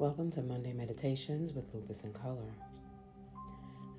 Welcome 0.00 0.30
to 0.30 0.40
Monday 0.40 0.72
Meditations 0.72 1.52
with 1.52 1.74
Lupus 1.74 2.04
in 2.04 2.14
Color. 2.14 2.54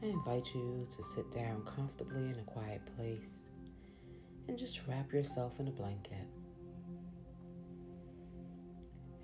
I 0.01 0.07
invite 0.07 0.49
you 0.55 0.87
to 0.89 1.03
sit 1.03 1.31
down 1.31 1.61
comfortably 1.63 2.23
in 2.23 2.39
a 2.39 2.43
quiet 2.43 2.81
place 2.97 3.45
and 4.47 4.57
just 4.57 4.79
wrap 4.87 5.13
yourself 5.13 5.59
in 5.59 5.67
a 5.67 5.71
blanket. 5.71 6.25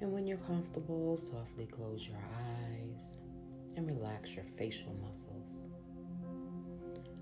And 0.01 0.13
when 0.13 0.27
you're 0.27 0.37
comfortable, 0.37 1.17
softly 1.17 1.65
close 1.65 2.08
your 2.08 2.19
eyes 2.19 3.17
and 3.75 3.87
relax 3.87 4.35
your 4.35 4.46
facial 4.46 4.94
muscles. 5.01 5.63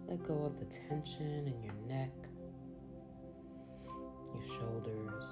Let 0.06 0.22
go 0.28 0.44
of 0.44 0.60
the 0.60 0.66
tension 0.66 1.48
in 1.48 1.64
your 1.64 1.76
neck, 1.88 2.12
your 4.34 4.44
shoulders, 4.44 5.24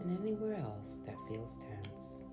and 0.00 0.18
anywhere 0.18 0.56
else 0.56 1.02
that 1.06 1.14
feels 1.28 1.58
tense. 1.58 2.24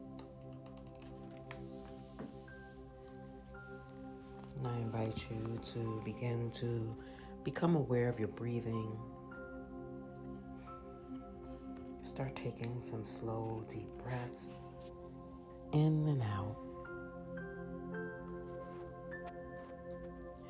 I 4.68 4.75
invite 4.77 5.27
you 5.31 5.59
to 5.73 6.01
begin 6.04 6.51
to 6.55 6.95
become 7.43 7.75
aware 7.75 8.09
of 8.09 8.19
your 8.19 8.27
breathing. 8.29 8.91
Start 12.04 12.35
taking 12.35 12.82
some 12.82 13.05
slow, 13.05 13.63
deep 13.69 13.89
breaths 14.04 14.63
in 15.71 16.07
and 16.07 16.23
out. 16.23 16.57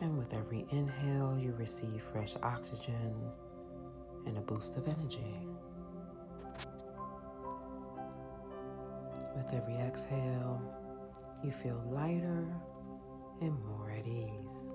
And 0.02 0.18
with 0.18 0.34
every 0.34 0.66
inhale, 0.72 1.38
you 1.40 1.54
receive 1.58 2.02
fresh 2.02 2.36
oxygen 2.42 3.14
and 4.26 4.38
a 4.38 4.42
boost 4.42 4.78
of 4.78 4.88
energy. 4.88 5.36
With 9.36 9.54
every 9.54 9.76
exhale, 9.76 10.62
you 11.44 11.52
feel 11.52 11.82
lighter 11.92 12.48
and 13.42 13.58
more 13.66 13.92
at 13.92 14.06
ease. 14.08 14.72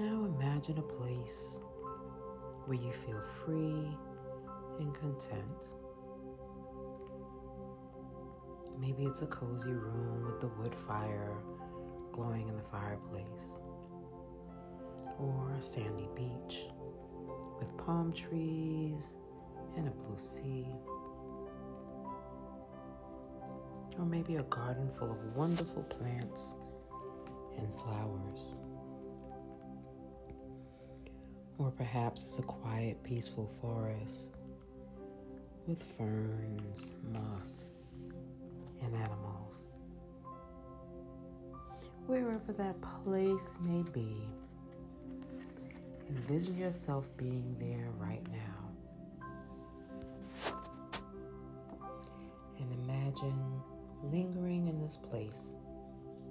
Now 0.00 0.24
imagine 0.24 0.78
a 0.78 0.82
place 0.82 1.60
where 2.66 2.78
you 2.78 2.92
feel 2.92 3.22
free 3.44 3.96
and 4.78 4.94
content. 4.94 5.70
Maybe 8.80 9.04
it's 9.04 9.22
a 9.22 9.26
cozy 9.26 9.72
room 9.72 10.24
with 10.26 10.40
the 10.40 10.48
wood 10.48 10.74
fire 10.74 11.36
glowing 12.12 12.48
in 12.48 12.56
the 12.56 12.62
fireplace, 12.62 13.60
or 15.18 15.54
a 15.56 15.62
sandy 15.62 16.08
beach 16.14 16.66
with 17.58 17.76
palm 17.78 18.12
trees 18.12 19.12
and 19.76 19.88
a 19.88 19.90
blue 19.90 20.18
sea, 20.18 20.66
or 24.02 24.06
maybe 24.06 24.34
a 24.34 24.42
garden 24.44 24.90
full 24.98 25.12
of 25.12 25.36
wonderful 25.36 25.84
plants 25.84 26.56
and 27.56 27.72
flowers. 27.78 28.56
Or 31.56 31.70
perhaps 31.70 32.22
it's 32.22 32.38
a 32.40 32.42
quiet, 32.42 33.00
peaceful 33.04 33.48
forest 33.60 34.34
with 35.68 35.80
ferns, 35.96 36.96
moss, 37.12 37.70
and 38.82 38.92
animals. 38.92 39.68
Wherever 42.06 42.52
that 42.54 42.74
place 43.04 43.56
may 43.60 43.84
be, 43.92 44.16
envision 46.10 46.58
yourself 46.58 47.08
being 47.16 47.54
there 47.60 47.90
right 47.98 48.26
now. 48.32 48.72
And 52.58 52.72
imagine 52.82 53.62
lingering 54.04 54.68
in 54.68 54.80
this 54.80 54.96
place 54.96 55.54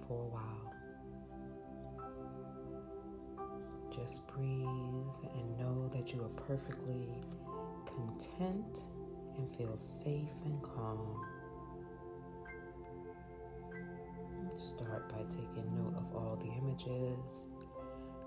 for 0.07 0.23
a 0.23 0.27
while. 0.27 0.73
Just 3.95 4.25
breathe 4.27 5.31
and 5.35 5.57
know 5.59 5.87
that 5.89 6.13
you 6.13 6.23
are 6.23 6.29
perfectly 6.47 7.09
content 7.85 8.85
and 9.37 9.55
feel 9.55 9.77
safe 9.77 10.29
and 10.45 10.61
calm. 10.61 11.25
Start 14.55 15.09
by 15.09 15.23
taking 15.29 15.75
note 15.75 15.95
of 15.97 16.15
all 16.15 16.35
the 16.41 16.51
images 16.61 17.45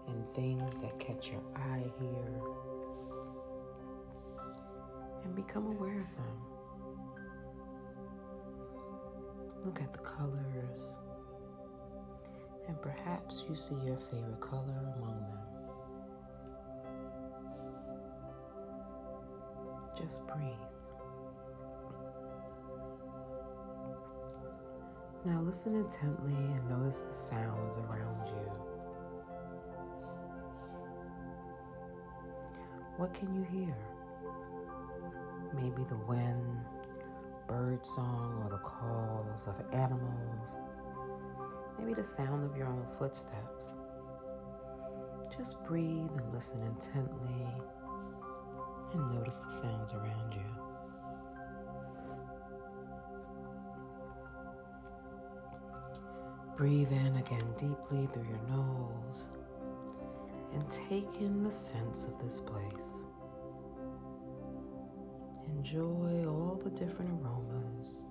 and 0.08 0.28
things 0.30 0.76
that 0.76 0.98
catch 0.98 1.30
your 1.30 1.42
eye 1.56 1.84
here 2.00 2.40
and 5.24 5.34
become 5.34 5.66
aware 5.66 6.00
of 6.00 6.16
them. 6.16 6.53
Look 9.64 9.80
at 9.80 9.92
the 9.92 9.98
colors 10.00 10.90
and 12.68 12.80
perhaps 12.82 13.44
you 13.48 13.56
see 13.56 13.76
your 13.84 13.96
favorite 13.96 14.40
color 14.40 14.62
among 14.62 15.20
them. 15.30 15.38
Just 19.98 20.26
breathe. 20.26 20.52
Now 25.24 25.40
listen 25.40 25.74
intently 25.76 26.34
and 26.34 26.68
notice 26.68 27.00
the 27.02 27.14
sounds 27.14 27.78
around 27.78 28.28
you. 28.28 28.52
What 32.98 33.14
can 33.14 33.34
you 33.34 33.42
hear? 33.44 33.74
Maybe 35.54 35.84
the 35.84 35.96
wind, 36.06 36.66
bird 37.46 37.84
song, 37.84 38.42
or 38.44 38.50
the 38.50 38.58
calls 38.58 39.46
of 39.46 39.60
animals. 39.72 40.56
Maybe 41.78 41.94
the 41.94 42.04
sound 42.04 42.44
of 42.50 42.56
your 42.56 42.68
own 42.68 42.86
footsteps. 42.98 43.74
Just 45.36 45.62
breathe 45.64 46.10
and 46.16 46.32
listen 46.32 46.62
intently 46.62 47.46
and 48.92 49.10
notice 49.10 49.38
the 49.40 49.50
sounds 49.50 49.92
around 49.92 50.34
you. 50.34 50.40
Breathe 56.56 56.92
in 56.92 57.16
again 57.16 57.52
deeply 57.58 58.06
through 58.06 58.28
your 58.28 58.40
nose 58.48 59.28
and 60.52 60.70
take 60.70 61.20
in 61.20 61.42
the 61.42 61.50
sense 61.50 62.04
of 62.04 62.16
this 62.22 62.40
place. 62.40 63.03
Enjoy 65.64 66.26
all 66.28 66.60
the 66.62 66.68
different 66.68 67.10
aromas. 67.22 68.02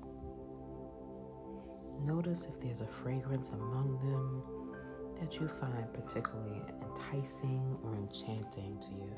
Notice 2.03 2.47
if 2.51 2.59
there's 2.59 2.81
a 2.81 2.87
fragrance 2.87 3.49
among 3.49 3.99
them 3.99 4.41
that 5.19 5.39
you 5.39 5.47
find 5.47 5.93
particularly 5.93 6.63
enticing 6.81 7.77
or 7.83 7.93
enchanting 7.93 8.79
to 8.81 8.89
you. 8.89 9.13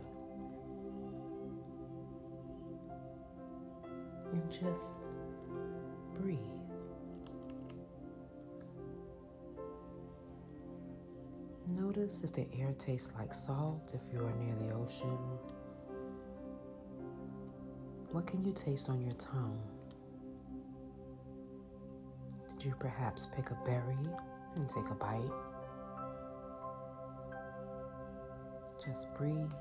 And 4.33 4.51
just 4.51 5.07
breathe. 6.19 6.37
Notice 11.69 12.21
if 12.25 12.33
the 12.33 12.47
air 12.59 12.73
tastes 12.73 13.13
like 13.17 13.33
salt 13.33 13.93
if 13.95 14.01
you 14.11 14.19
are 14.19 14.33
near 14.33 14.55
the 14.55 14.73
ocean. 14.73 15.17
What 18.15 18.27
can 18.27 18.45
you 18.45 18.53
taste 18.53 18.87
on 18.87 19.03
your 19.03 19.11
tongue? 19.15 19.59
Did 22.57 22.67
you 22.67 22.75
perhaps 22.79 23.25
pick 23.25 23.51
a 23.51 23.57
berry 23.65 24.07
and 24.55 24.69
take 24.69 24.85
a 24.89 24.95
bite? 24.95 25.19
Just 28.85 29.13
breathe. 29.15 29.51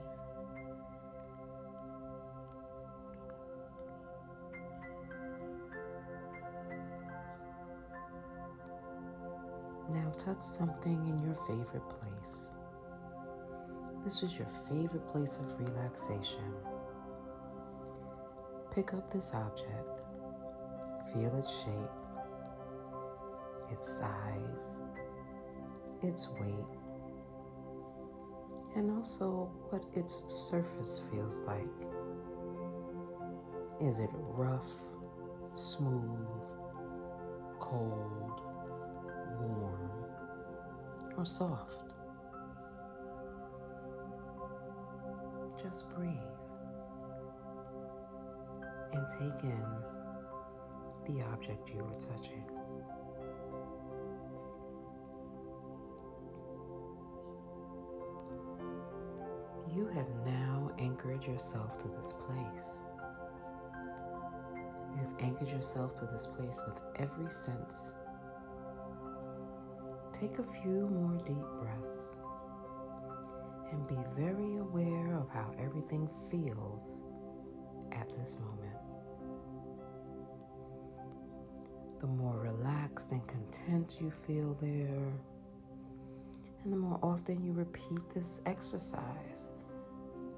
Now 9.91 10.13
touch 10.17 10.43
something 10.43 11.09
in 11.09 11.25
your 11.25 11.35
favorite 11.49 11.91
place. 11.91 12.53
This 14.05 14.23
is 14.23 14.39
your 14.39 14.47
favorite 14.47 15.09
place 15.09 15.39
of 15.39 15.59
relaxation. 15.59 16.55
Pick 18.75 18.93
up 18.93 19.09
this 19.13 19.31
object, 19.33 20.01
feel 21.13 21.33
its 21.39 21.63
shape, 21.63 21.95
its 23.71 23.89
size, 23.89 24.79
its 26.03 26.29
weight, 26.41 26.67
and 28.75 28.91
also 28.91 29.49
what 29.71 29.85
its 29.95 30.25
surface 30.27 31.01
feels 31.09 31.41
like. 31.43 31.69
Is 33.81 34.01
it 34.01 34.11
rough, 34.13 34.73
smooth, 35.55 36.27
cold, 37.61 38.41
warm, 39.41 39.91
or 41.17 41.25
soft? 41.25 41.95
Just 45.63 45.95
breathe 45.95 46.34
and 48.95 49.09
take 49.09 49.43
in 49.43 49.65
the 51.07 51.23
object 51.27 51.69
you 51.69 51.81
are 51.81 51.99
touching. 51.99 52.45
You 59.75 59.87
have 59.89 60.09
now 60.25 60.71
anchored 60.79 61.25
yourself 61.25 61.79
to 61.79 61.89
this 61.89 62.13
place. 62.13 62.79
You've 64.97 65.19
anchored 65.21 65.51
yourself 65.51 65.95
to 65.97 66.07
this 66.07 66.29
place 66.29 66.63
with 66.67 66.81
every 66.97 67.31
sense. 67.31 67.93
Take 70.13 70.39
a 70.39 70.45
few 70.45 70.87
more 70.91 71.17
deep 71.27 71.45
breaths 71.61 72.15
and 73.73 73.89
be 73.89 73.97
very 74.17 74.59
aware 74.59 75.17
of 75.17 75.29
how 75.29 75.53
everything 75.59 76.09
feels 76.31 77.03
at 77.93 78.09
this 78.17 78.39
moment. 78.39 78.74
The 82.05 82.11
more 82.11 82.39
relaxed 82.39 83.13
and 83.13 83.27
content 83.27 83.97
you 83.99 84.11
feel 84.11 84.53
there, 84.61 85.11
and 86.63 86.71
the 86.71 86.77
more 86.77 86.99
often 87.03 87.43
you 87.43 87.55
repeat 87.55 88.11
this 88.15 88.43
exercise, 88.45 89.49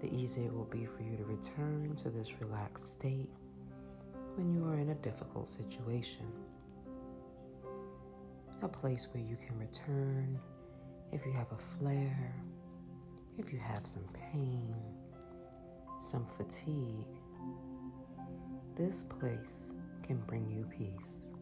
the 0.01 0.07
easier 0.15 0.45
it 0.45 0.55
will 0.55 0.67
be 0.67 0.85
for 0.85 1.03
you 1.03 1.17
to 1.17 1.25
return 1.25 1.97
to 1.97 2.09
this 2.09 2.41
relaxed 2.41 2.93
state 2.93 3.29
when 4.37 4.55
you 4.55 4.65
are 4.69 4.79
in 4.79 4.91
a 4.91 4.95
difficult 4.95 5.49
situation. 5.49 6.27
A 8.63 8.69
place 8.69 9.09
where 9.13 9.25
you 9.25 9.37
can 9.37 9.59
return 9.59 10.39
if 11.11 11.27
you 11.27 11.33
have 11.33 11.51
a 11.51 11.59
flare, 11.59 12.33
if 13.39 13.53
you 13.53 13.59
have 13.59 13.89
some 13.89 14.07
pain, 14.33 14.73
some 16.01 16.27
fatigue. 16.27 17.19
This 18.77 19.03
place 19.03 19.73
can 20.05 20.19
bring 20.29 20.49
you 20.49 20.65
peace. 20.71 21.33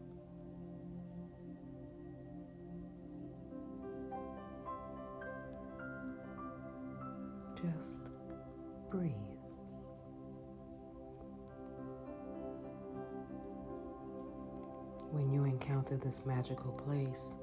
Just 7.73 8.03
breathe. 8.91 9.11
When 15.11 15.31
you 15.31 15.45
encounter 15.45 15.97
this 15.97 16.25
magical 16.25 16.71
place, 16.73 17.35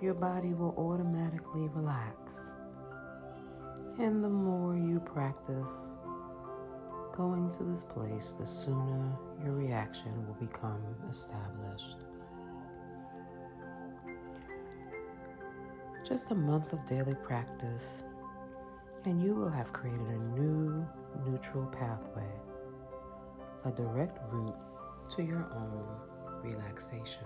your 0.00 0.14
body 0.14 0.54
will 0.54 0.74
automatically 0.78 1.68
relax. 1.74 2.52
And 3.98 4.24
the 4.24 4.28
more 4.28 4.76
you 4.76 5.00
practice 5.00 5.96
going 7.12 7.50
to 7.50 7.64
this 7.64 7.82
place, 7.82 8.34
the 8.38 8.46
sooner 8.46 9.12
your 9.44 9.52
reaction 9.52 10.26
will 10.26 10.34
become 10.34 10.82
established. 11.10 11.96
Just 16.08 16.30
a 16.30 16.34
month 16.34 16.72
of 16.72 16.86
daily 16.86 17.16
practice 17.22 18.04
and 19.08 19.22
you 19.22 19.34
will 19.34 19.48
have 19.48 19.72
created 19.72 20.06
a 20.06 20.18
new 20.38 20.86
neutral 21.26 21.64
pathway, 21.68 22.30
a 23.64 23.70
direct 23.70 24.18
route 24.30 24.54
to 25.08 25.22
your 25.22 25.50
own 25.54 26.42
relaxation. 26.42 27.24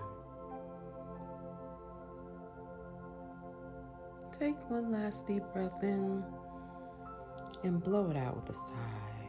Take 4.31 4.55
one 4.69 4.93
last 4.93 5.27
deep 5.27 5.43
breath 5.51 5.83
in 5.83 6.23
and 7.65 7.83
blow 7.83 8.09
it 8.09 8.15
out 8.15 8.37
with 8.37 8.49
a 8.49 8.53
sigh. 8.53 9.23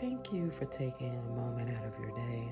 Thank 0.00 0.32
you 0.32 0.50
for 0.50 0.64
taking 0.64 1.14
a 1.14 1.22
moment 1.34 1.78
out 1.78 1.84
of 1.84 1.98
your 1.98 2.16
day 2.16 2.50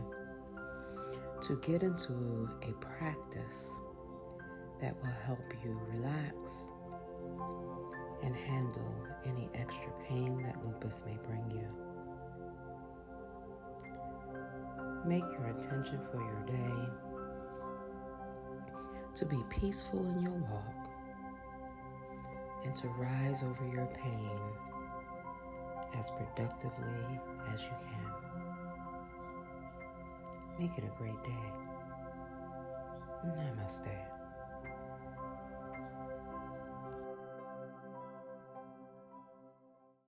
to 1.41 1.57
get 1.63 1.83
into 1.83 2.51
a 2.69 2.73
practice 2.73 3.79
that 4.81 4.97
will 5.03 5.15
help 5.27 5.45
you 5.65 5.81
relax 5.93 6.35
and 8.23 8.35
handle 8.35 8.95
any 9.27 9.49
extra 9.55 9.91
pain 10.09 10.43
that 10.43 10.67
lupus 10.67 11.03
may 11.07 11.17
bring 11.27 11.51
you. 11.51 11.67
Make 15.07 15.25
your 15.39 15.49
intention 15.49 15.99
for 16.11 16.19
your 16.19 16.45
day 16.47 16.91
to 19.15 19.25
be 19.27 19.43
peaceful 19.49 20.01
in 20.01 20.23
your 20.23 20.39
walk 20.51 20.91
and 22.65 22.77
to 22.77 22.89
rise 22.89 23.43
over 23.43 23.67
your 23.75 23.87
pain 23.87 24.31
as 25.97 26.11
productively 26.11 27.21
as 27.53 27.65
you 27.65 27.73
can. 27.79 28.13
Make 30.59 30.77
it 30.77 30.85
a 30.85 30.99
great 30.99 31.23
day. 31.25 31.53
Namaste. 33.27 34.20